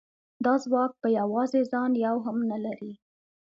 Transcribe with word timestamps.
دا 0.45 0.53
ځواک 0.63 0.91
په 1.01 1.07
یوازې 1.19 1.61
ځان 1.71 1.91
یو 2.05 2.17
هم 2.25 2.37
نه 2.51 2.57
لري 2.65 2.91